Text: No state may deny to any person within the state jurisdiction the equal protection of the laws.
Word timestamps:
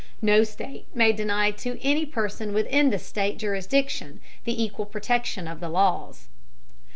No 0.23 0.43
state 0.43 0.87
may 0.95 1.13
deny 1.13 1.51
to 1.51 1.79
any 1.83 2.07
person 2.07 2.53
within 2.55 2.89
the 2.89 2.97
state 2.97 3.37
jurisdiction 3.37 4.19
the 4.45 4.63
equal 4.63 4.87
protection 4.87 5.47
of 5.47 5.59
the 5.59 5.69
laws. 5.69 6.27